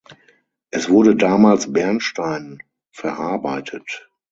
[0.71, 4.09] Es wurde damals Bernstein verarbeitet.